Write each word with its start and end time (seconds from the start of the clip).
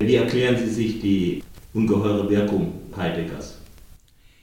Wie 0.00 0.14
erklären 0.14 0.56
Sie 0.56 0.70
sich 0.70 1.00
die 1.00 1.42
ungeheure 1.74 2.30
Wirkung 2.30 2.72
Heideggers? 2.96 3.58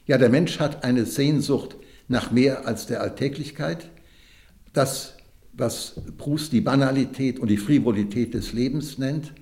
Ja, 0.05 0.17
der 0.17 0.29
Mensch 0.29 0.59
hat 0.59 0.83
eine 0.83 1.05
Sehnsucht 1.05 1.77
nach 2.07 2.31
mehr 2.31 2.67
als 2.67 2.87
der 2.87 3.01
Alltäglichkeit. 3.01 3.89
Das, 4.73 5.15
was 5.53 6.01
Proust 6.17 6.51
die 6.51 6.59
Banalität 6.61 7.39
und 7.39 7.47
die 7.47 7.57
Frivolität 7.57 8.33
des 8.33 8.51
Lebens 8.51 8.97
nennt. 8.97 9.33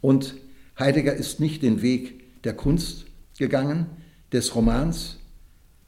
Und 0.00 0.34
Heidegger 0.78 1.14
ist 1.14 1.38
nicht 1.38 1.62
den 1.62 1.82
Weg 1.82 2.42
der 2.42 2.54
Kunst 2.54 3.06
gegangen, 3.38 3.86
des 4.32 4.54
Romans, 4.54 5.18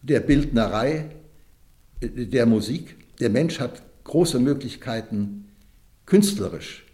der 0.02 0.20
Bildnerei, 0.20 1.06
der 2.00 2.46
Musik. 2.46 2.96
Der 3.18 3.30
Mensch 3.30 3.58
hat 3.58 3.82
große 4.04 4.38
Möglichkeiten, 4.38 5.48
künstlerisch 6.06 6.84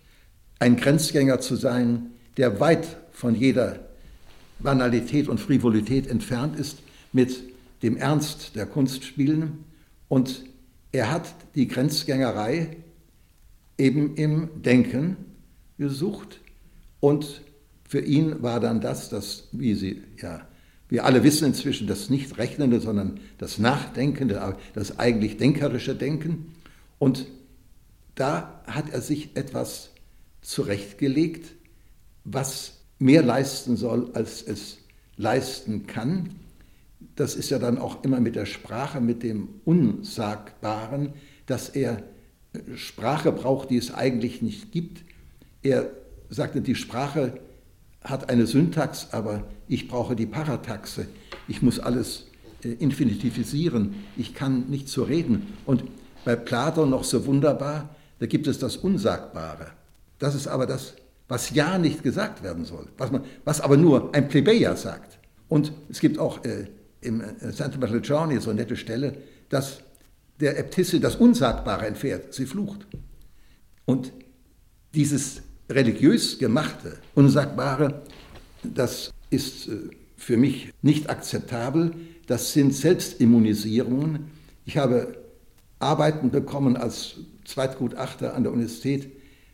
ein 0.59 0.77
Grenzgänger 0.77 1.41
zu 1.41 1.55
sein, 1.55 2.15
der 2.39 2.61
weit 2.61 2.97
von 3.13 3.35
jeder 3.35 3.81
Banalität 4.61 5.29
und 5.29 5.39
Frivolität 5.39 6.07
entfernt 6.07 6.59
ist, 6.59 6.79
mit 7.13 7.43
dem 7.83 7.97
Ernst 7.97 8.57
der 8.57 8.67
Kunst 8.67 9.05
spielen. 9.05 9.65
Und 10.09 10.45
er 10.93 11.11
hat 11.11 11.35
die 11.55 11.69
Grenzgängerei 11.69 12.77
eben 13.77 14.17
im 14.17 14.63
Denken 14.63 15.17
gesucht. 15.79 16.41
Und 17.01 17.43
für 17.89 18.01
ihn 18.01 18.43
war 18.43 18.61
dann 18.61 18.81
das, 18.81 19.09
das, 19.09 19.49
wie 19.53 19.75
Sie 19.75 20.03
ja, 20.21 20.47
wir 20.89 21.05
alle 21.05 21.23
wissen 21.23 21.47
inzwischen, 21.47 21.87
das 21.87 22.09
nicht 22.09 22.39
rechnende, 22.39 22.81
sondern 22.81 23.21
das 23.37 23.59
nachdenkende, 23.59 24.57
das 24.75 24.99
eigentlich 24.99 25.37
denkerische 25.37 25.95
Denken. 25.95 26.55
Und 26.99 27.27
da 28.15 28.63
hat 28.67 28.91
er 28.91 29.03
sich 29.03 29.37
etwas 29.37 29.91
zurechtgelegt, 30.41 31.58
was 32.33 32.79
mehr 32.99 33.23
leisten 33.23 33.77
soll, 33.77 34.11
als 34.15 34.43
es 34.43 34.79
leisten 35.17 35.87
kann. 35.87 36.37
Das 37.17 37.35
ist 37.35 37.51
ja 37.51 37.59
dann 37.59 37.79
auch 37.79 38.05
immer 38.05 38.21
mit 38.21 38.37
der 38.37 38.47
Sprache, 38.47 39.01
mit 39.01 39.23
dem 39.23 39.49
Unsagbaren, 39.65 41.13
dass 41.47 41.69
er 41.69 42.03
äh, 42.53 42.77
Sprache 42.77 43.33
braucht, 43.33 43.71
die 43.71 43.77
es 43.77 43.93
eigentlich 43.93 44.43
nicht 44.43 44.73
gibt. 44.73 45.05
Er 45.63 45.91
sagte, 46.31 46.61
die 46.61 46.75
Sprache 46.75 47.39
hat 48.03 48.31
eine 48.31 48.47
Syntax, 48.47 49.09
aber 49.13 49.45
ich 49.67 49.89
brauche 49.89 50.15
die 50.15 50.27
Parataxe. 50.27 51.07
Ich 51.49 51.63
muss 51.63 51.79
alles 51.79 52.27
äh, 52.63 52.69
infinitivisieren. 52.69 53.95
Ich 54.17 54.35
kann 54.35 54.69
nicht 54.69 54.89
so 54.89 55.03
reden. 55.03 55.55
Und 55.67 55.85
bei 56.25 56.37
Platon 56.37 56.91
noch 56.91 57.05
so 57.05 57.27
wunderbar, 57.27 57.95
da 58.19 58.27
gibt 58.27 58.47
es 58.47 58.59
das 58.59 58.77
Unsagbare. 58.77 59.69
Das 60.19 60.35
ist 60.35 60.49
aber 60.49 60.67
das, 60.67 60.95
was 61.29 61.51
ja 61.51 61.79
nicht 61.79 62.03
gesagt 62.03 62.43
werden 62.43 62.65
soll, 62.65 62.87
was, 62.97 63.13
man, 63.13 63.23
was 63.45 63.61
aber 63.61 63.77
nur 63.77 64.15
ein 64.15 64.29
Plebejer 64.29 64.77
sagt. 64.77 65.19
Und 65.49 65.73
es 65.89 66.01
gibt 66.01 66.19
auch 66.19 66.45
äh, 66.45 66.67
im 67.01 67.21
äh, 67.21 67.53
Santa 67.53 67.79
Maria 67.79 68.41
so 68.41 68.51
eine 68.51 68.61
nette 68.61 68.77
Stelle, 68.77 69.15
dass 69.49 69.81
der 70.41 70.59
Äbtisse 70.59 71.01
das 71.01 71.17
Unsagbare 71.17 71.87
entfährt, 71.87 72.33
sie 72.33 72.47
flucht. 72.47 72.87
Und 73.85 74.13
dieses 74.95 75.43
religiös 75.69 76.39
gemachte, 76.39 76.99
Unsagbare, 77.15 78.03
das 78.63 79.13
ist 79.31 79.69
äh, 79.69 79.77
für 80.17 80.37
mich 80.37 80.73
nicht 80.83 81.11
akzeptabel. 81.11 81.93
Das 82.27 82.53
sind 82.53 82.75
Selbstimmunisierungen. 82.75 84.31
Ich 84.65 84.77
habe 84.77 85.17
Arbeiten 85.79 86.31
bekommen 86.31 86.77
als 86.77 87.17
Zweitgutachter 87.45 88.35
an 88.35 88.43
der 88.43 88.53
Universität. 88.53 89.11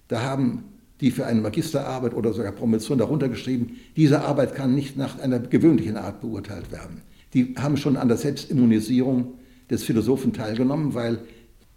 Da 0.09 0.23
haben 0.23 0.65
die 1.01 1.11
für 1.11 1.27
eine 1.27 1.41
Magisterarbeit 1.41 2.15
oder 2.15 2.33
sogar 2.33 2.53
Promotion 2.53 2.99
darunter 2.99 3.29
geschrieben, 3.29 3.77
diese 3.97 4.23
Arbeit 4.23 4.55
kann 4.55 4.75
nicht 4.75 4.97
nach 4.97 5.19
einer 5.19 5.39
gewöhnlichen 5.41 5.97
Art 5.97 6.21
beurteilt 6.21 6.71
werden. 6.71 7.03
Die 7.35 7.55
haben 7.59 7.77
schon 7.77 7.97
an 7.97 8.09
der 8.09 8.17
Selbstimmunisierung 8.17 9.35
des 9.71 9.83
Philosophen 9.83 10.33
teilgenommen, 10.33 10.95
weil 10.95 11.21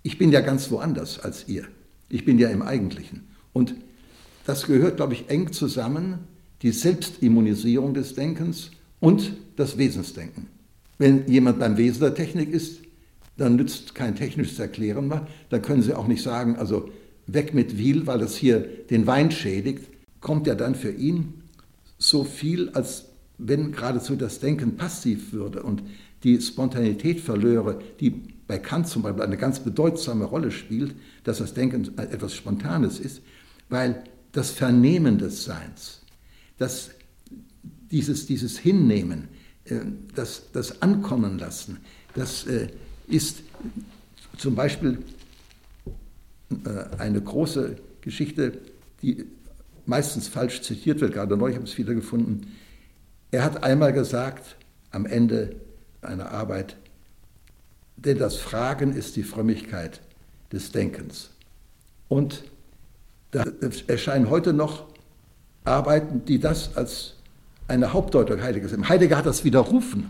ich 0.03 0.17
bin 0.17 0.31
ja 0.31 0.41
ganz 0.41 0.69
woanders 0.71 1.19
als 1.19 1.47
ihr. 1.47 1.65
Ich 2.09 2.25
bin 2.25 2.37
ja 2.39 2.49
im 2.49 2.61
Eigentlichen. 2.61 3.27
Und 3.53 3.75
das 4.45 4.67
gehört, 4.67 4.97
glaube 4.97 5.13
ich, 5.13 5.29
eng 5.29 5.51
zusammen, 5.51 6.19
die 6.61 6.71
Selbstimmunisierung 6.71 7.93
des 7.93 8.15
Denkens 8.15 8.71
und 8.99 9.33
das 9.55 9.77
Wesensdenken. 9.77 10.47
Wenn 10.97 11.27
jemand 11.27 11.59
beim 11.59 11.77
Wesen 11.77 12.01
der 12.01 12.15
Technik 12.15 12.51
ist, 12.51 12.81
dann 13.37 13.55
nützt 13.55 13.93
kein 13.93 14.15
technisches 14.15 14.57
Erklären 14.59 15.07
mehr. 15.07 15.27
Dann 15.49 15.61
können 15.61 15.83
Sie 15.83 15.93
auch 15.93 16.07
nicht 16.07 16.23
sagen, 16.23 16.55
also 16.55 16.89
weg 17.27 17.53
mit 17.53 17.77
Wiel, 17.77 18.07
weil 18.07 18.19
das 18.19 18.35
hier 18.35 18.59
den 18.59 19.05
Wein 19.05 19.31
schädigt. 19.31 19.83
Kommt 20.21 20.47
ja 20.47 20.55
dann 20.55 20.75
für 20.75 20.91
ihn 20.91 21.43
so 21.97 22.23
viel, 22.23 22.69
als 22.69 23.05
wenn 23.37 23.71
geradezu 23.71 24.15
das 24.15 24.39
Denken 24.39 24.77
passiv 24.77 25.31
würde 25.31 25.61
und 25.63 25.83
die 26.23 26.41
Spontanität 26.41 27.19
verlöre, 27.19 27.79
die 27.99 28.23
bei 28.47 28.57
Kant 28.57 28.87
zum 28.87 29.03
Beispiel 29.03 29.23
eine 29.23 29.37
ganz 29.37 29.59
bedeutsame 29.59 30.25
Rolle 30.25 30.51
spielt, 30.51 30.95
dass 31.23 31.37
das 31.39 31.53
Denken 31.53 31.97
etwas 31.97 32.33
Spontanes 32.33 32.99
ist, 32.99 33.21
weil 33.69 34.03
das 34.31 34.51
Vernehmen 34.51 35.17
des 35.17 35.43
Seins, 35.43 36.01
das, 36.57 36.91
dieses, 37.91 38.25
dieses 38.25 38.57
Hinnehmen, 38.57 39.27
äh, 39.65 39.81
das, 40.15 40.43
das 40.53 40.81
Ankommen 40.81 41.37
lassen, 41.37 41.77
das 42.15 42.47
äh, 42.47 42.67
ist 43.07 43.43
zum 44.37 44.55
Beispiel 44.55 44.99
eine 46.97 47.21
große 47.21 47.77
Geschichte, 48.01 48.57
die 49.01 49.25
meistens 49.85 50.27
falsch 50.27 50.61
zitiert 50.61 51.01
wird, 51.01 51.13
gerade 51.13 51.35
habe 51.35 51.51
ich 51.51 51.57
es 51.57 51.77
wieder 51.77 51.93
gefunden. 51.93 52.55
Er 53.31 53.43
hat 53.43 53.63
einmal 53.63 53.93
gesagt, 53.93 54.55
am 54.91 55.05
Ende 55.05 55.55
einer 56.01 56.31
Arbeit, 56.31 56.77
denn 57.97 58.17
das 58.17 58.37
Fragen 58.37 58.95
ist 58.95 59.15
die 59.15 59.23
Frömmigkeit 59.23 60.01
des 60.51 60.71
Denkens. 60.71 61.31
Und 62.07 62.43
da 63.31 63.43
erscheinen 63.87 64.29
heute 64.29 64.53
noch 64.53 64.85
Arbeiten, 65.65 66.23
die 66.25 66.39
das 66.39 66.77
als 66.77 67.15
eine 67.67 67.91
Hauptdeutung 67.91 68.41
Heideggers 68.41 68.71
sehen. 68.71 68.87
Heidegger 68.87 69.17
hat 69.17 69.25
das 69.25 69.43
widerrufen 69.43 70.09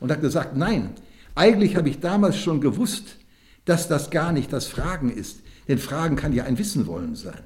und 0.00 0.10
hat 0.10 0.22
gesagt, 0.22 0.56
nein, 0.56 0.90
eigentlich 1.34 1.76
habe 1.76 1.88
ich 1.88 2.00
damals 2.00 2.38
schon 2.38 2.60
gewusst, 2.60 3.16
dass 3.64 3.88
das 3.88 4.10
gar 4.10 4.32
nicht 4.32 4.52
das 4.52 4.66
Fragen 4.66 5.10
ist. 5.10 5.40
Denn 5.68 5.78
Fragen 5.78 6.16
kann 6.16 6.32
ja 6.32 6.44
ein 6.44 6.58
Wissen 6.58 6.86
wollen 6.86 7.16
sein. 7.16 7.40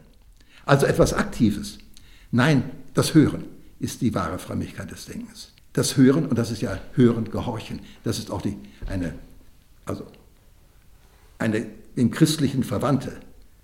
Also 0.65 0.87
etwas 0.87 1.15
Aktives. 1.15 1.79
Nein, 2.31 2.71
das 2.95 3.15
Hören 3.15 3.45
ist 3.81 4.01
die 4.01 4.15
wahre 4.15 4.39
Frömmigkeit 4.39 4.91
des 4.91 5.07
Denkens. 5.07 5.53
Das 5.73 5.97
Hören, 5.97 6.27
und 6.27 6.37
das 6.37 6.51
ist 6.51 6.63
ja 6.63 6.79
Hören, 6.95 7.31
Gehorchen, 7.31 7.81
das 8.03 8.19
ist 8.19 8.31
auch 8.31 8.43
die, 8.43 8.57
eine, 8.87 9.15
also 9.85 10.07
eine 11.39 11.67
im 11.95 12.11
Christlichen 12.11 12.65
verwandte 12.65 13.21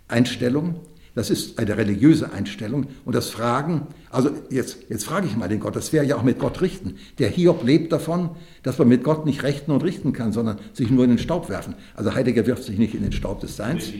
Einstellung, 0.09 0.81
das 1.15 1.31
ist 1.31 1.59
eine 1.59 1.77
religiöse 1.77 2.33
Einstellung. 2.33 2.89
Und 3.05 3.15
das 3.15 3.31
Fragen, 3.31 3.87
also 4.11 4.31
jetzt, 4.51 4.79
jetzt 4.89 5.05
frage 5.05 5.27
ich 5.27 5.37
mal 5.37 5.49
den 5.49 5.61
Gott, 5.61 5.77
das 5.77 5.93
wäre 5.93 6.05
ja 6.05 6.17
auch 6.17 6.25
mit 6.25 6.41
Gott 6.41 6.61
richten. 6.61 6.97
Der 7.19 7.29
Hiob 7.29 7.63
lebt 7.63 7.93
davon, 7.93 8.31
dass 8.65 8.79
man 8.79 8.89
mit 8.89 9.05
Gott 9.05 9.25
nicht 9.25 9.45
rechten 9.45 9.71
und 9.71 9.85
richten 9.85 10.13
kann, 10.13 10.33
sondern 10.33 10.59
sich 10.73 10.91
nur 10.91 11.05
in 11.05 11.11
den 11.11 11.19
Staub 11.19 11.49
werfen. 11.49 11.75
Also 11.95 12.15
Heidegger 12.15 12.47
wirft 12.47 12.65
sich 12.65 12.79
nicht 12.79 12.95
in 12.95 13.03
den 13.03 13.13
Staub 13.13 13.41
des 13.41 13.57
Seins. 13.57 13.93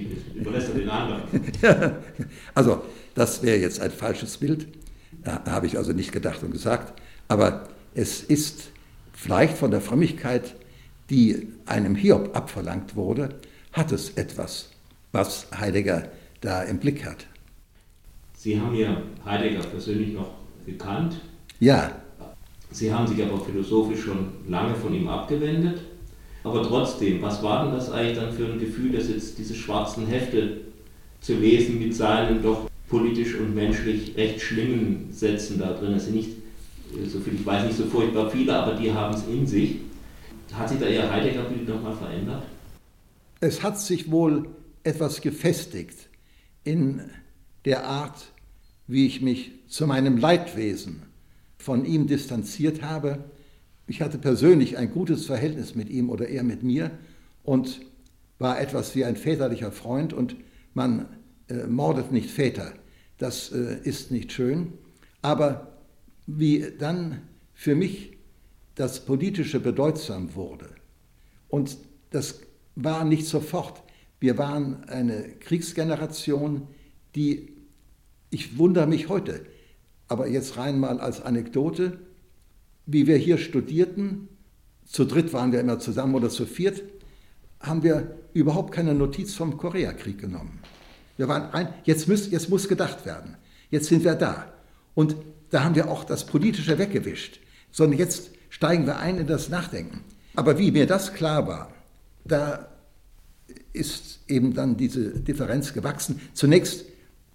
also 2.55 2.83
das 3.15 3.43
wäre 3.45 3.59
jetzt 3.59 3.81
ein 3.81 3.93
falsches 3.93 4.39
Bild. 4.39 4.67
Da 5.23 5.43
habe 5.47 5.67
ich 5.67 5.79
also 5.79 5.93
nicht 5.93 6.11
gedacht 6.11 6.43
und 6.43 6.51
gesagt. 6.51 7.01
Aber 7.29 7.69
es 7.95 8.23
ist 8.23 8.71
vielleicht 9.13 9.57
von 9.57 9.71
der 9.71 9.81
Frömmigkeit, 9.81 10.57
die 11.11 11.49
einem 11.67 11.95
Hiob 11.95 12.37
abverlangt 12.37 12.97
wurde, 12.97 13.29
hat 13.73 13.93
es 13.93 14.11
etwas, 14.11 14.71
was 15.13 15.47
Heidegger 15.57 16.09
da 16.45 16.63
im 16.63 16.79
Blick 16.79 17.05
hat. 17.05 17.27
Sie 18.37 18.61
haben 18.61 18.75
ja 18.75 19.01
Heidegger 19.25 19.63
persönlich 19.63 20.13
noch 20.13 20.29
gekannt. 20.67 21.17
Ja. 21.61 21.93
Sie 22.71 22.93
haben 22.93 23.07
sich 23.07 23.23
aber 23.23 23.41
philosophisch 23.41 24.03
schon 24.03 24.29
lange 24.49 24.75
von 24.75 24.93
ihm 24.93 25.09
abgewendet. 25.09 25.81
Aber 26.43 26.63
trotzdem, 26.63 27.23
was 27.23 27.43
war 27.43 27.65
denn 27.65 27.75
das 27.75 27.91
eigentlich 27.91 28.19
dann 28.19 28.33
für 28.33 28.45
ein 28.45 28.59
Gefühl, 28.59 28.93
dass 28.93 29.09
jetzt 29.09 29.39
diese 29.39 29.55
schwarzen 29.55 30.07
Hefte 30.07 30.61
zu 31.21 31.35
lesen 31.35 31.79
mit 31.79 31.95
seinen 31.95 32.43
doch 32.43 32.69
politisch 32.89 33.35
und 33.37 33.55
menschlich 33.55 34.15
recht 34.17 34.43
schlimmen 34.43 35.09
Sätzen 35.11 35.59
da 35.59 35.73
drin? 35.73 35.95
Also 35.95 36.11
nicht, 36.11 36.31
so 37.07 37.21
viel, 37.21 37.35
ich 37.35 37.47
weiß 37.47 37.65
nicht 37.65 37.79
so 37.79 37.87
furchtbar 37.87 38.29
viele, 38.31 38.55
aber 38.55 38.75
die 38.75 38.93
haben 38.93 39.15
es 39.15 39.27
in 39.27 39.47
sich. 39.47 39.77
Hat 40.53 40.69
sich 40.69 40.79
da 40.79 40.87
Ihr 40.87 41.11
Heidegger-Bild 41.11 41.67
nochmal 41.67 41.95
verändert? 41.95 42.43
Es 43.41 43.63
hat 43.63 43.81
sich 43.81 44.11
wohl 44.11 44.47
etwas 44.83 45.23
gefestigt 45.23 46.09
in 46.65 47.03
der 47.65 47.87
Art, 47.87 48.33
wie 48.87 49.07
ich 49.07 49.23
mich 49.23 49.53
zu 49.69 49.87
meinem 49.87 50.17
Leidwesen 50.17 51.03
von 51.59 51.85
ihm 51.85 52.07
distanziert 52.07 52.83
habe. 52.83 53.25
Ich 53.87 54.03
hatte 54.03 54.19
persönlich 54.19 54.77
ein 54.77 54.91
gutes 54.91 55.27
Verhältnis 55.27 55.75
mit 55.75 55.89
ihm 55.89 56.11
oder 56.11 56.29
er 56.29 56.43
mit 56.43 56.63
mir 56.63 56.91
und 57.43 57.81
war 58.39 58.61
etwas 58.61 58.95
wie 58.95 59.05
ein 59.05 59.17
väterlicher 59.17 59.73
Freund 59.73 60.13
und 60.13 60.37
man 60.75 61.07
äh, 61.49 61.67
mordet 61.67 62.13
nicht 62.13 62.31
Väter. 62.31 62.73
Das 63.19 63.53
äh, 63.53 63.79
ist 63.85 64.11
nicht 64.11 64.33
schön. 64.33 64.73
Aber 65.23 65.79
wie 66.27 66.73
dann 66.79 67.23
für 67.55 67.75
mich 67.75 68.19
das 68.75 69.05
Politische 69.05 69.61
bedeutsam 69.61 70.35
wurde. 70.35 70.69
Und 71.49 71.79
das 72.11 72.41
war 72.75 73.05
nicht 73.05 73.27
sofort. 73.27 73.84
Wir 74.21 74.39
waren 74.39 74.85
eine 74.85 75.29
Kriegsgeneration, 75.41 76.69
die, 77.15 77.53
ich 78.31 78.59
wundere 78.59 78.87
mich 78.87 79.09
heute, 79.09 79.45
aber 80.09 80.29
jetzt 80.29 80.57
rein 80.57 80.79
mal 80.79 81.01
als 81.01 81.21
Anekdote, 81.21 81.99
wie 82.87 83.07
wir 83.07 83.17
hier 83.17 83.39
studierten, 83.39 84.29
zu 84.85 85.05
dritt 85.05 85.33
waren 85.33 85.53
wir 85.53 85.61
immer 85.61 85.79
zusammen 85.79 86.15
oder 86.15 86.29
zu 86.29 86.47
viert, 86.47 86.83
haben 87.61 87.83
wir 87.83 88.19
überhaupt 88.35 88.73
keine 88.73 88.95
Notiz 88.95 89.35
vom 89.35 89.57
Koreakrieg 89.57 90.21
genommen. 90.21 90.61
Wir 91.17 91.29
waren 91.29 91.53
ein, 91.53 91.69
jetzt, 91.85 92.09
muss, 92.09 92.31
jetzt 92.31 92.51
muss 92.51 92.69
gedacht 92.69 93.07
werden. 93.07 93.37
Jetzt 93.71 93.87
sind 93.87 94.05
wir 94.05 94.15
da. 94.15 94.53
Und 94.95 95.17
da 95.51 95.65
haben 95.65 95.75
wir 95.75 95.91
auch 95.91 96.05
das 96.05 96.27
Politische 96.27 96.79
weggewischt. 96.79 97.41
Sondern 97.71 97.99
jetzt 97.99 98.31
steigen 98.51 98.87
wir 98.87 98.99
ein 98.99 99.19
in 99.19 99.27
das 99.27 99.49
Nachdenken. 99.49 100.05
Aber 100.37 100.59
wie 100.59 100.71
mir 100.71 100.87
das 100.87 101.15
klar 101.15 101.47
war, 101.47 101.73
da 102.25 102.69
ist 103.75 104.21
eben 104.29 104.55
dann 104.55 104.79
diese 104.79 105.11
Differenz 105.11 105.75
gewachsen. 105.75 106.21
Zunächst, 106.33 106.87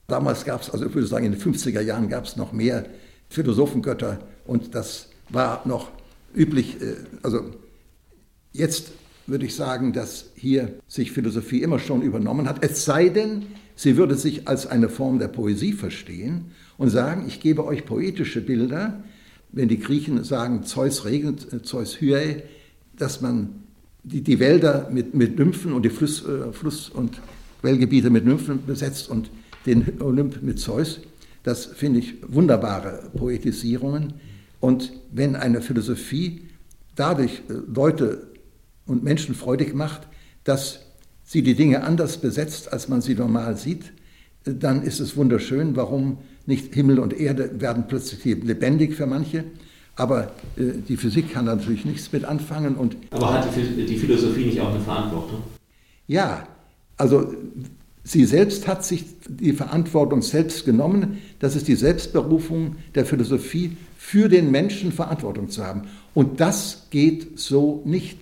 damals 0.08 0.46
gab 0.46 0.62
es, 0.62 0.72
also 0.72 0.88
ich 0.88 0.96
würde 0.96 1.08
sagen, 1.08 1.26
in 1.26 1.34
den 1.34 1.42
50er 1.42 1.82
Jahren 1.82 2.10
gab 2.10 2.26
es 2.26 2.38
noch 2.38 2.54
mehr 2.54 2.86
Philosophengötter 3.30 4.20
und 4.48 4.74
das 4.74 5.10
war 5.30 5.62
noch 5.68 5.92
üblich. 6.34 6.82
Äh, 6.82 6.96
also 7.22 7.52
jetzt 8.54 8.94
würde 9.28 9.46
ich 9.46 9.54
sagen, 9.54 9.94
dass 9.94 10.32
hier 10.36 10.80
sich 10.88 11.12
Philosophie 11.12 11.62
immer 11.62 11.78
schon 11.78 12.02
übernommen 12.02 12.50
hat, 12.50 12.64
es 12.64 12.86
sei 12.86 13.10
denn, 13.10 13.46
sie 13.76 13.98
würde 13.98 14.16
sich 14.16 14.48
als 14.48 14.66
eine 14.66 14.90
Form 14.90 15.20
der 15.20 15.28
Poesie 15.28 15.74
verstehen 15.74 16.52
und 16.78 16.90
sagen, 16.90 17.26
ich 17.28 17.42
gebe 17.42 17.66
euch 17.66 17.86
poetische 17.86 18.42
Bilder, 18.42 19.04
wenn 19.52 19.68
die 19.68 19.80
Griechen 19.80 20.24
sagen, 20.24 20.64
Zeus 20.64 21.06
regnet, 21.06 21.52
äh, 21.52 21.62
Zeus 21.62 22.00
hyä, 22.00 22.42
dass 22.96 23.22
man 23.22 23.64
die, 24.04 24.22
die 24.22 24.40
Wälder 24.40 24.90
mit, 24.92 25.14
mit 25.14 25.38
Nymphen 25.38 25.74
und 25.74 25.84
die 25.84 25.90
Fluss, 25.90 26.26
äh, 26.26 26.52
Fluss- 26.54 26.90
und 26.90 27.22
Quellgebiete 27.62 28.10
mit 28.10 28.26
Nymphen 28.26 28.66
besetzt 28.66 29.10
und 29.10 29.30
den 29.66 30.02
Olymp 30.02 30.42
mit 30.42 30.60
Zeus. 30.60 31.02
Das 31.44 31.66
finde 31.66 32.00
ich 32.00 32.16
wunderbare 32.28 33.10
Poetisierungen. 33.16 34.14
Und 34.60 34.94
wenn 35.12 35.36
eine 35.36 35.62
Philosophie 35.62 36.48
dadurch 36.96 37.42
äh, 37.50 37.54
Leute 37.74 38.28
und 38.86 39.04
Menschen 39.04 39.36
freudig 39.36 39.74
macht, 39.74 40.08
dass 40.44 40.82
sie 41.24 41.44
die 41.44 41.56
Dinge 41.56 41.84
anders 41.84 42.18
besetzt, 42.18 42.74
als 42.74 42.88
man 42.90 43.02
sie 43.02 43.16
normal 43.16 43.58
sieht, 43.58 43.94
äh, 44.46 44.54
dann 44.54 44.84
ist 44.84 45.00
es 45.00 45.16
wunderschön. 45.16 45.76
Warum 45.76 46.20
nicht 46.46 46.74
Himmel 46.74 47.00
und 47.00 47.14
Erde 47.14 47.62
werden 47.62 47.86
plötzlich 47.88 48.24
lebendig 48.44 48.96
für 48.96 49.06
manche? 49.06 49.46
Aber 50.00 50.32
äh, 50.58 50.72
die 50.88 50.96
Physik 50.96 51.34
kann 51.34 51.46
natürlich 51.46 51.84
nichts 51.84 52.12
mit 52.12 52.24
anfangen. 52.24 52.76
Und 52.76 52.96
Aber 53.12 53.34
hat 53.34 53.50
die, 53.56 53.86
die 53.86 53.98
Philosophie 53.98 54.46
nicht 54.46 54.62
auch 54.62 54.72
eine 54.74 54.80
Verantwortung? 54.80 55.44
Ja, 56.08 56.48
also 56.98 57.34
sie 58.04 58.26
selbst 58.26 58.68
hat 58.68 58.86
sich 58.86 59.06
die 59.28 59.54
Verantwortung 59.54 60.22
selbst 60.22 60.66
genommen. 60.66 61.20
Das 61.40 61.56
ist 61.56 61.68
die 61.68 61.76
Selbstberufung 61.76 62.78
der 62.96 63.06
Philosophie, 63.06 63.76
für 63.98 64.30
den 64.30 64.50
Menschen 64.50 64.94
Verantwortung 64.94 65.50
zu 65.50 65.66
haben. 65.66 65.84
Und 66.14 66.40
das 66.40 66.88
geht 66.90 67.38
so 67.38 67.82
nicht, 67.86 68.18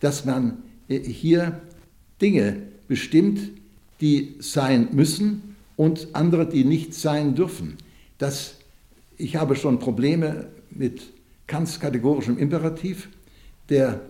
dass 0.00 0.24
man 0.24 0.58
äh, 0.88 1.00
hier 1.00 1.60
Dinge 2.22 2.62
bestimmt, 2.86 3.40
die 4.00 4.36
sein 4.38 4.88
müssen 4.92 5.56
und 5.76 6.08
andere, 6.12 6.48
die 6.48 6.62
nicht 6.64 6.94
sein 6.94 7.34
dürfen. 7.34 7.76
Das, 8.18 8.54
ich 9.16 9.34
habe 9.34 9.56
schon 9.56 9.80
Probleme 9.80 10.46
mit 10.78 11.12
Kants 11.46 11.80
kategorischem 11.80 12.38
Imperativ, 12.38 13.08
der 13.68 14.00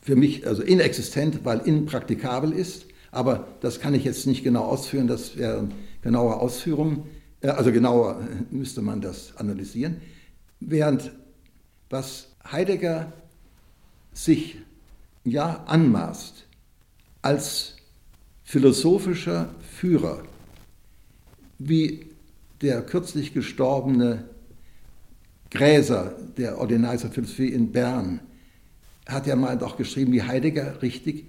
für 0.00 0.16
mich 0.16 0.46
also 0.46 0.62
inexistent, 0.62 1.44
weil 1.44 1.60
impraktikabel 1.60 2.52
ist. 2.52 2.86
Aber 3.10 3.46
das 3.60 3.80
kann 3.80 3.94
ich 3.94 4.04
jetzt 4.04 4.26
nicht 4.26 4.42
genau 4.42 4.64
ausführen, 4.64 5.06
das 5.06 5.36
wäre 5.36 5.68
genaue 6.02 6.36
Ausführung. 6.36 7.06
Äh, 7.40 7.48
also 7.48 7.72
genauer 7.72 8.20
müsste 8.50 8.82
man 8.82 9.00
das 9.00 9.36
analysieren. 9.36 10.00
Während 10.60 11.12
was 11.88 12.28
Heidegger 12.50 13.12
sich 14.12 14.56
ja 15.24 15.62
anmaßt 15.66 16.46
als 17.20 17.76
philosophischer 18.44 19.54
Führer, 19.60 20.22
wie 21.58 22.06
der 22.60 22.82
kürzlich 22.82 23.32
gestorbene 23.32 24.24
Gräser, 25.52 26.16
der 26.38 26.58
Ordinarius 26.58 27.04
Philosophie 27.12 27.48
in 27.48 27.72
Bern, 27.72 28.20
hat 29.06 29.26
ja 29.26 29.36
mal 29.36 29.58
doch 29.58 29.76
geschrieben, 29.76 30.12
wie 30.12 30.22
Heidegger 30.22 30.80
richtig 30.80 31.26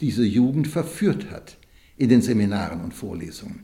diese 0.00 0.24
Jugend 0.24 0.68
verführt 0.68 1.30
hat 1.30 1.56
in 1.96 2.10
den 2.10 2.20
Seminaren 2.20 2.82
und 2.82 2.92
Vorlesungen. 2.92 3.60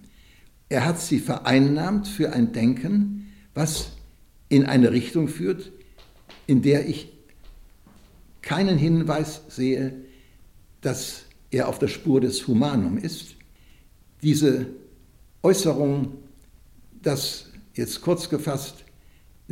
Er 0.71 0.87
hat 0.87 0.99
sie 0.99 1.19
vereinnahmt 1.19 2.09
für 2.09 2.33
ein 2.33 2.53
Denken, 2.53 3.33
was 3.53 3.91
in 4.49 4.65
eine 4.65 4.93
Richtung 4.93 5.29
führt, 5.29 5.71
in 6.47 6.63
der 6.63 6.89
ich 6.89 7.13
keinen 8.41 8.79
Hinweis 8.79 9.43
sehe, 9.49 9.93
dass 10.81 11.27
er 11.51 11.69
auf 11.69 11.79
der 11.79 11.89
Spur 11.89 12.23
des 12.23 12.47
Humanum 12.47 12.97
ist. 12.97 13.37
Diese 14.23 14.69
Äußerung, 15.43 16.15
dass 17.03 17.51
jetzt 17.75 18.01
kurz 18.01 18.31
gefasst 18.31 18.82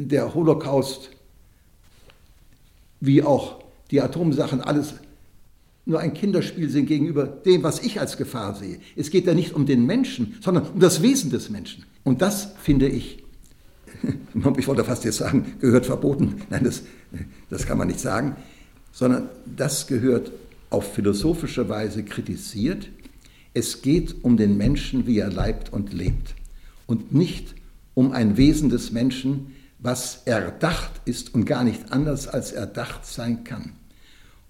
der 0.08 0.34
Holocaust 0.34 1.10
wie 3.00 3.22
auch 3.22 3.62
die 3.90 4.00
Atomsachen 4.00 4.60
alles 4.60 4.94
nur 5.86 5.98
ein 5.98 6.14
Kinderspiel 6.14 6.68
sind 6.68 6.86
gegenüber 6.86 7.26
dem, 7.26 7.62
was 7.62 7.80
ich 7.80 8.00
als 8.00 8.16
Gefahr 8.16 8.54
sehe. 8.54 8.78
Es 8.96 9.10
geht 9.10 9.26
ja 9.26 9.34
nicht 9.34 9.54
um 9.54 9.66
den 9.66 9.86
Menschen, 9.86 10.36
sondern 10.40 10.66
um 10.66 10.78
das 10.78 11.02
Wesen 11.02 11.30
des 11.30 11.50
Menschen. 11.50 11.84
Und 12.04 12.22
das 12.22 12.52
finde 12.62 12.88
ich, 12.88 13.24
ich 14.58 14.68
wollte 14.68 14.84
fast 14.84 15.04
jetzt 15.04 15.16
sagen, 15.16 15.54
gehört 15.60 15.86
verboten. 15.86 16.42
Nein, 16.50 16.64
das, 16.64 16.82
das 17.48 17.66
kann 17.66 17.78
man 17.78 17.88
nicht 17.88 17.98
sagen, 17.98 18.36
sondern 18.92 19.28
das 19.44 19.86
gehört 19.86 20.30
auf 20.68 20.94
philosophische 20.94 21.68
Weise 21.68 22.04
kritisiert. 22.04 22.88
Es 23.52 23.82
geht 23.82 24.16
um 24.22 24.36
den 24.36 24.56
Menschen, 24.56 25.06
wie 25.06 25.18
er 25.18 25.30
leibt 25.30 25.72
und 25.72 25.92
lebt 25.92 26.34
und 26.86 27.12
nicht 27.12 27.54
um 27.94 28.12
ein 28.12 28.36
Wesen 28.36 28.70
des 28.70 28.92
Menschen, 28.92 29.56
was 29.82 30.22
erdacht 30.26 31.00
ist 31.04 31.34
und 31.34 31.44
gar 31.46 31.64
nicht 31.64 31.90
anders 31.92 32.28
als 32.28 32.52
erdacht 32.52 33.06
sein 33.06 33.44
kann. 33.44 33.72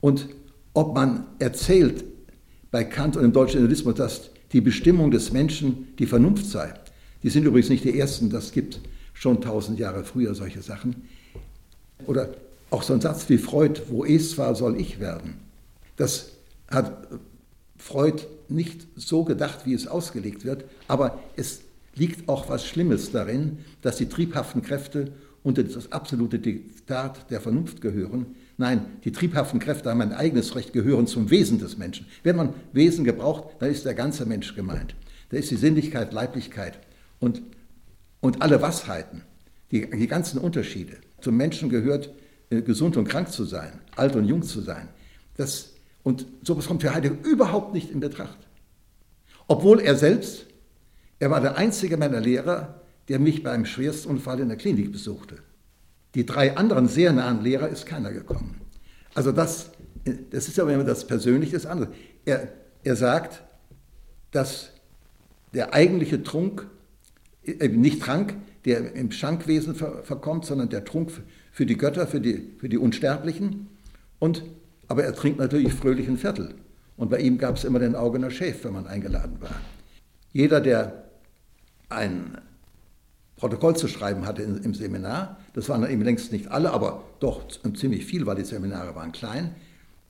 Und 0.01 0.29
ob 0.75 0.95
man 0.95 1.27
erzählt 1.39 2.05
bei 2.71 2.85
Kant 2.85 3.17
und 3.17 3.25
im 3.25 3.33
deutschen 3.33 3.61
Idealismus, 3.61 3.95
dass 3.95 4.31
die 4.53 4.61
Bestimmung 4.61 5.11
des 5.11 5.33
Menschen 5.33 5.95
die 5.99 6.07
Vernunft 6.07 6.47
sei, 6.47 6.75
die 7.23 7.31
sind 7.31 7.45
übrigens 7.45 7.71
nicht 7.71 7.85
die 7.85 7.99
Ersten, 7.99 8.31
das 8.31 8.53
gibt 8.53 8.81
schon 9.13 9.41
tausend 9.41 9.79
Jahre 9.79 10.05
früher 10.05 10.35
solche 10.35 10.63
Sachen. 10.63 11.09
Oder 12.07 12.31
auch 12.71 12.83
so 12.83 12.95
ein 12.95 13.01
Satz 13.01 13.29
wie 13.29 13.39
Freud, 13.39 13.83
wo 13.89 14.05
es 14.05 14.39
war, 14.39 14.55
soll 14.55 14.81
ich 14.81 15.01
werden. 15.01 15.35
Das 15.97 16.31
hat 16.69 17.09
Freud 17.77 18.23
nicht 18.49 18.87
so 18.97 19.25
gedacht, 19.25 19.67
wie 19.67 19.75
es 19.75 19.87
ausgelegt 19.87 20.45
wird, 20.45 20.65
aber 20.89 21.19
es 21.37 21.63
liegt 21.95 22.29
auch 22.29 22.49
was 22.49 22.67
Schlimmes 22.67 23.13
darin, 23.13 23.59
dass 23.83 23.97
die 23.97 24.09
triebhaften 24.09 24.63
Kräfte 24.63 25.13
unter 25.43 25.63
das 25.65 25.91
absolute 25.93 26.39
Diktat 26.39 27.31
der 27.31 27.41
Vernunft 27.41 27.81
gehören. 27.81 28.27
Nein, 28.59 28.85
die 29.05 29.13
triebhaften 29.13 29.59
Kräfte 29.59 29.91
haben 29.91 30.03
ein 30.03 30.13
eigenes 30.13 30.55
Recht, 30.55 30.73
gehören 30.73 31.07
zum 31.07 31.31
Wesen 31.31 31.59
des 31.59 31.79
Menschen. 31.79 32.07
Wenn 32.23 32.37
man 32.37 32.55
Wesen 32.73 33.05
gebraucht, 33.05 33.57
dann 33.59 33.71
ist 33.71 33.87
der 33.87 33.95
ganze 33.95 34.27
Mensch 34.27 34.55
gemeint. 34.55 34.95
Da 35.31 35.39
ist 35.39 35.51
die 35.51 35.57
Sinnlichkeit, 35.57 36.13
Leiblichkeit 36.13 36.79
und, 37.21 37.41
und 38.21 38.43
alle 38.43 38.61
Washeiten, 38.61 39.23
die, 39.71 39.89
die 39.89 40.07
ganzen 40.07 40.39
Unterschiede. 40.39 40.99
Zum 41.21 41.37
Menschen 41.37 41.71
gehört, 41.71 42.13
äh, 42.51 42.61
gesund 42.61 42.97
und 42.97 43.09
krank 43.09 43.31
zu 43.31 43.45
sein, 43.45 43.73
alt 43.97 44.17
und 44.17 44.27
jung 44.27 44.43
zu 44.43 44.61
sein. 44.61 44.89
Das, 45.37 45.73
und 46.03 46.27
sowas 46.43 46.67
kommt 46.67 46.83
für 46.83 46.95
Heidegger 46.95 47.17
überhaupt 47.27 47.73
nicht 47.73 47.91
in 47.91 48.01
Betracht. 48.01 48.39
Obwohl 49.47 49.81
er 49.81 49.97
selbst 49.97 50.47
er 51.21 51.31
war 51.31 51.41
der 51.41 51.57
einzige 51.57 51.97
meiner 51.97 52.21
Lehrer, 52.21 52.81
der 53.09 53.19
mich 53.19 53.43
beim 53.43 53.67
Schwerstunfall 53.67 54.41
in 54.41 54.49
der 54.49 54.57
Klinik 54.57 54.91
besuchte. 54.91 55.37
Die 56.15 56.27
drei 56.27 56.57
anderen 56.57 56.89
sehr 56.89 57.13
nahen 57.13 57.43
Lehrer 57.43 57.69
ist 57.69 57.87
keiner 57.87 58.11
gekommen. 58.11 58.61
Also 59.15 59.31
das, 59.31 59.71
das 60.31 60.49
ist 60.49 60.59
aber 60.59 60.73
immer 60.73 60.85
das 60.85 61.07
Persönliche 61.07 61.53
des 61.53 61.67
anderen. 61.67 61.93
Er, 62.25 62.49
er 62.83 62.97
sagt, 62.97 63.43
dass 64.31 64.71
der 65.53 65.75
eigentliche 65.75 66.23
Trunk, 66.23 66.67
äh, 67.45 67.69
nicht 67.69 68.01
Trank, 68.03 68.37
der 68.65 68.95
im 68.95 69.13
Schankwesen 69.13 69.75
ver, 69.75 70.03
verkommt, 70.03 70.47
sondern 70.47 70.69
der 70.71 70.85
Trunk 70.85 71.11
für 71.53 71.67
die 71.67 71.77
Götter, 71.77 72.07
für 72.07 72.21
die, 72.21 72.55
für 72.59 72.69
die 72.69 72.79
Unsterblichen. 72.79 73.69
Und, 74.19 74.45
aber 74.89 75.05
er 75.05 75.15
trinkt 75.15 75.39
natürlich 75.39 75.75
fröhlich 75.75 76.09
ein 76.09 76.17
Viertel. 76.17 76.55
Und 76.97 77.11
bei 77.11 77.19
ihm 77.19 77.39
gab 77.39 77.57
es 77.57 77.65
immer 77.65 77.79
den 77.79 77.95
Augener 77.95 78.31
Schäf, 78.31 78.65
wenn 78.65 78.73
man 78.73 78.87
eingeladen 78.87 79.37
war. 79.41 79.61
Jeder, 80.33 80.61
der 80.61 81.10
ein 81.91 82.39
Protokoll 83.37 83.77
zu 83.77 83.89
schreiben 83.89 84.27
hatte 84.27 84.43
im 84.43 84.75
Seminar, 84.75 85.39
das 85.55 85.69
waren 85.69 85.89
eben 85.89 86.03
längst 86.03 86.31
nicht 86.31 86.49
alle, 86.49 86.73
aber 86.73 87.05
doch 87.21 87.43
ziemlich 87.75 88.05
viel, 88.05 88.27
weil 88.27 88.37
die 88.37 88.45
Seminare 88.45 88.95
waren 88.95 89.13
klein, 89.13 89.55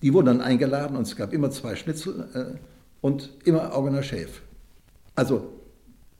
die 0.02 0.12
wurden 0.12 0.26
dann 0.26 0.40
eingeladen 0.40 0.96
und 0.96 1.06
es 1.06 1.16
gab 1.16 1.32
immer 1.32 1.50
zwei 1.50 1.76
Schnitzel 1.76 2.28
äh, 2.34 2.58
und 3.00 3.30
immer 3.44 3.74
Augener 3.74 4.02
Schäf. 4.02 4.42
Also 5.14 5.52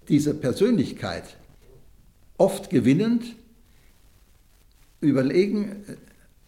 diese 0.08 0.34
Persönlichkeit, 0.34 1.36
oft 2.38 2.70
gewinnend, 2.70 3.36
überlegen, 5.00 5.84
äh, 5.88 5.96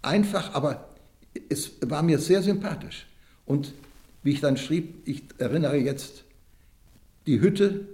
einfach, 0.02 0.54
aber 0.54 0.88
es 1.48 1.72
war 1.80 2.02
mir 2.02 2.18
sehr 2.18 2.42
sympathisch. 2.42 3.06
Und 3.46 3.74
wie 4.22 4.32
ich 4.32 4.40
dann 4.40 4.56
schrieb, 4.56 5.06
ich 5.06 5.24
erinnere 5.38 5.76
jetzt 5.76 6.24
die 7.26 7.40
Hütte 7.40 7.86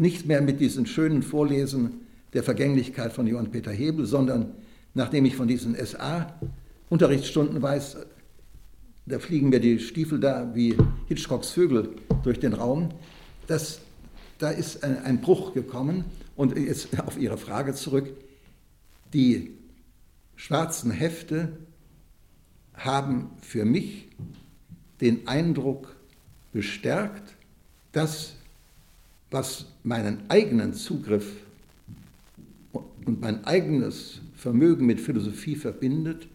nicht 0.00 0.26
mehr 0.26 0.40
mit 0.40 0.60
diesen 0.60 0.86
schönen 0.86 1.22
Vorlesen 1.22 2.00
der 2.32 2.42
Vergänglichkeit 2.42 3.12
von 3.12 3.26
Johann 3.26 3.50
Peter 3.50 3.70
Hebel, 3.70 4.06
sondern 4.06 4.54
nachdem 4.94 5.26
ich 5.26 5.36
von 5.36 5.46
diesen 5.46 5.74
SA-Unterrichtsstunden 5.74 7.60
weiß, 7.60 7.98
da 9.04 9.18
fliegen 9.18 9.50
mir 9.50 9.60
die 9.60 9.78
Stiefel 9.78 10.18
da 10.18 10.54
wie 10.54 10.74
Hitchcocks 11.06 11.50
Vögel 11.50 11.90
durch 12.22 12.40
den 12.40 12.54
Raum, 12.54 12.88
das, 13.46 13.80
da 14.38 14.50
ist 14.50 14.82
ein, 14.84 15.04
ein 15.04 15.20
Bruch 15.20 15.52
gekommen. 15.52 16.04
Und 16.34 16.56
jetzt 16.56 16.98
auf 17.06 17.18
Ihre 17.18 17.36
Frage 17.36 17.74
zurück, 17.74 18.10
die 19.12 19.50
schwarzen 20.34 20.92
Hefte 20.92 21.58
haben 22.72 23.32
für 23.42 23.66
mich 23.66 24.08
den 25.02 25.28
Eindruck 25.28 25.94
bestärkt, 26.54 27.34
dass 27.92 28.34
was 29.30 29.66
meinen 29.82 30.22
eigenen 30.28 30.74
Zugriff 30.74 31.32
und 33.04 33.20
mein 33.20 33.44
eigenes 33.44 34.20
Vermögen 34.34 34.86
mit 34.86 35.00
Philosophie 35.00 35.56
verbindet, 35.56 36.28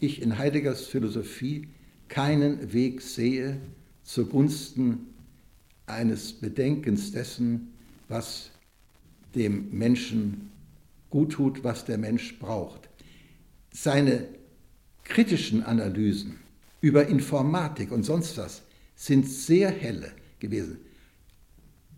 ich 0.00 0.20
in 0.20 0.38
Heideggers 0.38 0.86
Philosophie 0.86 1.68
keinen 2.08 2.72
Weg 2.72 3.00
sehe 3.00 3.60
zugunsten 4.02 5.06
eines 5.86 6.32
Bedenkens 6.32 7.12
dessen, 7.12 7.72
was 8.08 8.50
dem 9.34 9.70
Menschen 9.70 10.50
gut 11.10 11.32
tut, 11.32 11.64
was 11.64 11.84
der 11.84 11.98
Mensch 11.98 12.38
braucht. 12.38 12.88
Seine 13.72 14.26
kritischen 15.04 15.62
Analysen 15.62 16.38
über 16.80 17.06
Informatik 17.06 17.90
und 17.92 18.02
sonst 18.02 18.36
was 18.36 18.62
sind 18.94 19.28
sehr 19.28 19.70
helle 19.70 20.12
gewesen. 20.38 20.78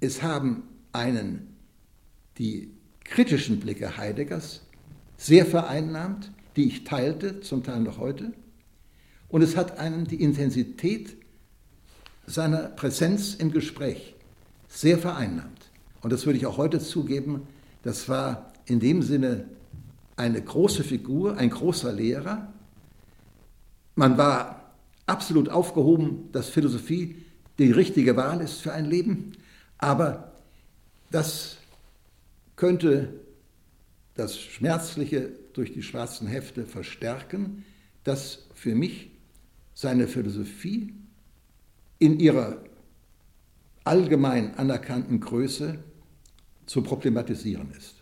Es 0.00 0.22
haben 0.22 0.64
einen 0.92 1.56
die 2.38 2.70
kritischen 3.04 3.60
Blicke 3.60 3.96
Heideggers 3.96 4.62
sehr 5.16 5.46
vereinnahmt, 5.46 6.30
die 6.56 6.64
ich 6.64 6.84
teilte, 6.84 7.40
zum 7.40 7.62
Teil 7.62 7.80
noch 7.80 7.98
heute, 7.98 8.32
und 9.28 9.42
es 9.42 9.56
hat 9.56 9.78
einen 9.78 10.04
die 10.04 10.22
Intensität 10.22 11.16
seiner 12.26 12.68
Präsenz 12.68 13.34
im 13.34 13.50
Gespräch 13.50 14.14
sehr 14.68 14.98
vereinnahmt. 14.98 15.70
Und 16.02 16.12
das 16.12 16.26
würde 16.26 16.38
ich 16.38 16.46
auch 16.46 16.58
heute 16.58 16.78
zugeben, 16.78 17.42
das 17.82 18.08
war 18.08 18.52
in 18.66 18.80
dem 18.80 19.02
Sinne 19.02 19.48
eine 20.16 20.40
große 20.40 20.84
Figur, 20.84 21.36
ein 21.36 21.50
großer 21.50 21.92
Lehrer. 21.92 22.52
Man 23.94 24.16
war 24.18 24.72
absolut 25.06 25.48
aufgehoben, 25.48 26.28
dass 26.32 26.48
Philosophie 26.48 27.16
die 27.58 27.70
richtige 27.70 28.16
Wahl 28.16 28.40
ist 28.40 28.60
für 28.60 28.72
ein 28.72 28.86
Leben, 28.86 29.32
aber 29.78 30.32
das 31.10 31.58
könnte 32.56 33.20
das 34.14 34.38
Schmerzliche 34.38 35.30
durch 35.52 35.72
die 35.72 35.82
schwarzen 35.82 36.26
Hefte 36.26 36.64
verstärken, 36.64 37.64
dass 38.04 38.46
für 38.54 38.74
mich 38.74 39.10
seine 39.74 40.08
Philosophie 40.08 40.94
in 41.98 42.18
ihrer 42.18 42.58
allgemein 43.84 44.56
anerkannten 44.56 45.20
Größe 45.20 45.78
zu 46.66 46.82
problematisieren 46.82 47.70
ist. 47.76 47.94